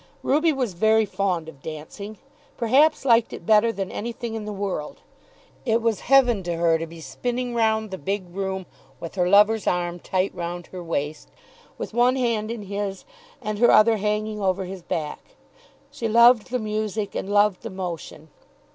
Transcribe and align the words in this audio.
Ruby 0.23 0.51
was 0.51 0.73
very 0.73 1.05
fond 1.05 1.47
of 1.47 1.61
dancing, 1.61 2.17
perhaps 2.57 3.05
liked 3.05 3.33
it 3.33 3.45
better 3.45 3.71
than 3.71 3.91
anything 3.91 4.33
in 4.33 4.45
the 4.45 4.51
world. 4.51 5.01
It 5.63 5.79
was 5.79 5.99
heaven 5.99 6.41
to 6.41 6.55
her 6.55 6.79
to 6.79 6.87
be 6.87 6.99
spinning 6.99 7.53
round 7.53 7.91
the 7.91 7.99
big 7.99 8.35
room 8.35 8.65
with 8.99 9.13
her 9.13 9.29
lover's 9.29 9.67
arm 9.67 9.99
tight 9.99 10.33
round 10.33 10.65
her 10.71 10.83
waist, 10.83 11.29
with 11.77 11.93
one 11.93 12.15
hand 12.15 12.49
in 12.49 12.63
his 12.63 13.05
and 13.43 13.59
her 13.59 13.69
other 13.69 13.97
hanging 13.97 14.41
over 14.41 14.65
his 14.65 14.81
back. 14.81 15.35
She 15.91 16.07
loved 16.07 16.49
the 16.49 16.57
music, 16.57 17.13
and 17.13 17.31
loved 17.31 17.61
the 17.61 17.69
motion. 17.69 18.29